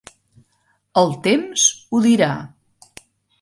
[1.01, 2.31] El temps ho dirà.